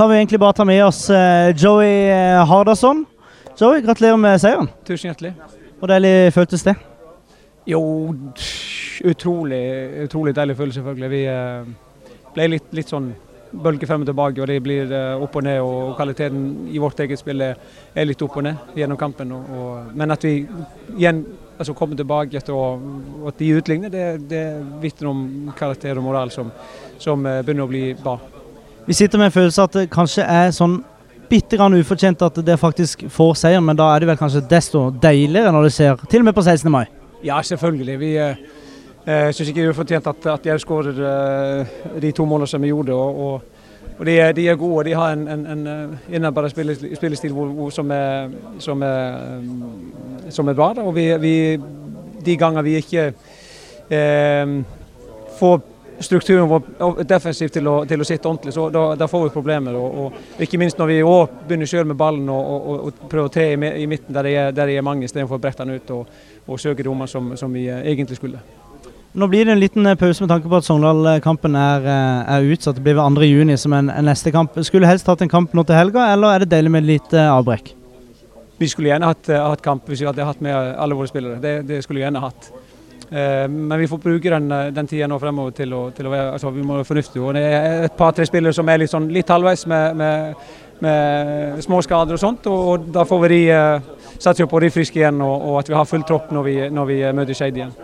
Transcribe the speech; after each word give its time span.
kan 0.00 0.10
vi 0.10 0.16
egentlig 0.16 0.40
bare 0.40 0.52
ta 0.52 0.64
med 0.64 0.84
oss 0.84 1.10
eh, 1.10 1.54
Joey 1.56 2.08
eh, 2.08 2.46
Hardasson. 2.48 3.02
Joey, 3.60 3.82
gratulerer 3.84 4.16
med 4.16 4.38
seieren. 4.40 4.70
Tusen 4.88 5.10
hjertelig. 5.10 5.34
Hvor 5.76 5.90
deilig 5.92 6.12
føltes 6.32 6.64
det? 6.64 6.72
Jo, 7.68 7.82
utrolig, 9.04 9.60
utrolig 10.06 10.32
deilig 10.38 10.56
følelse, 10.56 10.78
selvfølgelig. 10.78 11.10
Vi 11.12 11.20
eh, 11.28 12.16
ble 12.32 12.48
litt, 12.54 12.72
litt 12.80 12.94
sånn 12.94 13.10
bølge 13.52 13.90
frem 13.90 14.06
og 14.06 14.08
tilbake, 14.08 14.40
og 14.40 14.48
det 14.48 14.58
blir 14.64 14.96
opp 15.20 15.36
og 15.36 15.44
ned. 15.50 15.60
Og 15.68 15.92
kvaliteten 16.00 16.48
i 16.72 16.80
vårt 16.80 17.04
eget 17.04 17.20
spill 17.20 17.44
er, 17.50 17.60
litt 18.00 18.24
opp 18.24 18.40
og 18.40 18.48
ned 18.48 18.80
gjennom 18.80 19.04
kampen. 19.04 19.36
Og, 19.36 19.52
og, 19.52 19.94
men 20.00 20.16
at 20.16 20.24
vi 20.24 20.36
igjen 20.96 21.26
altså 21.60 21.76
kommer 21.76 22.00
tilbake 22.00 22.40
etter 22.40 22.56
og 22.56 23.28
at 23.28 23.44
de 23.44 23.52
utligner, 23.60 23.92
det, 23.92 24.10
det 24.32 24.44
vitner 24.80 25.12
om 25.12 25.24
karakter 25.52 26.00
og 26.00 26.08
moral 26.08 26.32
som, 26.32 26.56
som 26.96 27.20
begynner 27.20 27.68
å 27.68 27.74
bli 27.76 27.88
bra. 28.00 28.16
Vi 28.90 28.94
sitter 28.94 29.18
med 29.18 29.24
en 29.24 29.32
følelse 29.32 29.62
at 29.62 29.74
det 29.76 29.82
kanskje 29.94 30.24
er 30.26 30.48
sånn 30.50 30.72
bitte 31.30 31.54
grann 31.54 31.76
ufortjent 31.78 32.24
at 32.26 32.40
det 32.42 32.56
faktisk 32.58 33.04
får 33.14 33.36
seieren, 33.38 33.62
men 33.62 33.78
da 33.78 33.86
er 33.94 34.02
det 34.02 34.08
vel 34.08 34.18
kanskje 34.18 34.42
desto 34.50 34.80
deiligere 35.04 35.52
når 35.54 35.68
det 35.68 35.70
skjer, 35.76 36.02
til 36.10 36.24
og 36.24 36.26
med 36.26 36.34
på 36.34 36.42
16. 36.42 36.72
mai. 36.74 36.88
Ja, 37.22 37.36
selvfølgelig. 37.38 37.96
Vi 38.00 38.10
eh, 38.18 38.42
eh 39.06 39.28
syns 39.30 39.52
ikke 39.52 39.60
det 39.60 39.68
er 39.68 39.76
ufortjent 39.76 40.10
at, 40.10 40.26
at 40.34 40.50
jeg 40.50 40.64
skårer 40.64 40.98
eh, 41.12 41.78
de 42.02 42.10
to 42.10 42.26
målene 42.26 42.50
som 42.50 42.66
vi 42.66 42.72
gjorde. 42.74 42.98
og, 42.98 43.22
og, 43.28 43.94
og 44.00 44.06
de, 44.06 44.18
er, 44.18 44.32
de, 44.32 44.48
er, 44.48 44.58
gode. 44.58 44.88
De 44.88 44.98
har 44.98 45.14
en, 45.14 45.26
en, 45.28 45.46
en 45.46 45.98
innarbeidet 46.10 46.50
spillestil, 46.50 46.96
spillestil 46.96 47.32
hvor, 47.32 47.46
hvor, 47.46 47.70
som, 47.70 47.90
er, 47.94 48.28
som, 48.58 48.82
er, 48.82 49.40
som, 50.30 50.48
er, 50.48 50.54
bra. 50.54 50.72
Og 50.82 50.94
vi, 50.98 51.12
vi, 51.28 51.60
de 52.26 52.36
ganger 52.36 52.66
vi 52.66 52.80
ikke 52.82 53.12
eh, 53.86 54.62
får 55.38 55.62
strukturen 56.00 56.48
vår 56.48 57.02
defensivt 57.04 57.52
til 57.52 57.68
å, 57.68 57.74
til 57.88 58.00
å 58.00 58.06
sitte 58.08 58.28
ordentlig, 58.28 58.54
så 58.56 58.68
da, 58.72 58.84
da, 58.96 59.08
får 59.08 59.26
vi 59.26 59.32
problemer. 59.34 59.76
Og, 59.76 59.98
og 60.04 60.44
Ikke 60.44 60.60
minst 60.60 60.80
når 60.80 60.88
vi 60.90 61.00
òg 61.04 61.34
begynner 61.48 61.68
sjøl 61.68 61.90
med 61.90 61.98
ballen 62.00 62.28
og, 62.32 62.54
og, 62.56 62.86
og 62.88 63.02
prøver 63.10 63.28
å 63.28 63.34
tre 63.34 63.50
i, 63.52 63.58
i, 63.82 63.88
midten 63.90 64.16
der 64.16 64.28
det 64.28 64.32
er, 64.32 64.54
der 64.56 64.70
det 64.70 64.78
er 64.80 64.86
mange, 64.86 65.04
istedenfor 65.04 65.36
å 65.36 65.42
brette 65.42 65.66
den 65.66 65.76
ut 65.76 65.92
og, 65.96 66.16
og 66.46 66.60
søke 66.60 66.86
rommene 66.86 67.10
som, 67.10 67.34
som, 67.36 67.52
vi 67.52 67.66
eh, 67.68 67.82
egentlig 67.92 68.16
skulle. 68.20 68.40
Nå 69.12 69.26
blir 69.28 69.44
det 69.44 69.56
en 69.56 69.60
liten 69.60 69.90
eh, 69.90 69.98
pause 69.98 70.24
med 70.24 70.32
tanke 70.32 70.48
på 70.48 70.60
at 70.60 70.68
Sogndal-kampen 70.68 71.58
er, 71.58 71.84
eh, 71.84 72.32
er, 72.36 72.48
utsatt. 72.54 72.78
Det 72.78 72.86
blir 72.86 72.96
ved 72.96 73.20
2. 73.20 73.28
juni 73.28 73.58
som 73.60 73.76
en, 73.76 73.92
en, 73.92 74.08
neste 74.08 74.32
kamp. 74.32 74.56
Skulle 74.64 74.88
helst 74.88 75.10
hatt 75.10 75.26
en 75.26 75.32
kamp 75.32 75.52
nå 75.52 75.66
til 75.68 75.76
helga, 75.76 76.08
eller 76.14 76.32
er 76.32 76.44
det 76.44 76.54
deilig 76.54 76.74
med 76.78 76.88
litt 76.88 77.14
avbrekk? 77.20 77.74
Vi 78.60 78.68
skulle 78.68 78.92
gjerne 78.92 79.08
hatt, 79.08 79.28
hatt 79.28 79.62
kamp 79.64 79.86
hvis 79.88 80.02
vi 80.02 80.08
hadde 80.08 80.24
hatt 80.24 80.40
med 80.44 80.52
alle 80.52 80.96
våre 80.96 81.08
spillere. 81.08 81.40
Det, 81.40 81.54
det 81.68 81.84
skulle 81.84 82.00
vi 82.00 82.08
gjerne 82.08 82.24
hatt. 82.24 82.52
Eh, 83.10 83.48
men 83.48 83.78
vi 83.78 83.88
får 83.88 83.98
bruke 83.98 84.30
den, 84.30 84.52
eh, 84.52 84.66
den 84.66 84.86
tida 84.86 85.06
nå 85.10 85.18
fremover 85.18 85.50
til 85.50 85.72
å, 85.74 85.90
til 85.90 86.06
å 86.06 86.10
være 86.12 86.32
altså 86.36 86.50
vi 86.54 86.62
må 86.62 86.78
fornuftige. 86.86 87.32
Det 87.34 87.42
er 87.42 87.84
et 87.88 87.96
par-tre 87.98 88.26
spillere 88.26 88.54
som 88.54 88.68
er 88.68 88.78
litt, 88.78 88.90
sånn, 88.92 89.08
litt 89.10 89.32
halvveis 89.34 89.66
med, 89.66 89.96
med, 89.98 90.44
med 90.80 91.64
småskader 91.66 92.14
og 92.14 92.22
sånt. 92.22 92.46
Og, 92.46 92.68
og 92.70 92.86
da 92.94 93.02
får 93.04 93.22
vi 93.24 93.32
de, 93.34 93.40
uh, 93.50 94.14
satse 94.14 94.46
på 94.46 94.60
de 94.62 94.70
friske 94.70 95.02
igjen, 95.02 95.18
og, 95.26 95.34
og, 95.42 95.58
at 95.58 95.72
vi 95.72 95.74
har 95.74 95.88
full 95.90 96.06
tropp 96.06 96.30
når 96.30 96.46
vi, 96.46 96.56
når 96.70 96.90
vi 96.92 97.00
møter 97.18 97.34
Skeid 97.40 97.58
igjen. 97.58 97.74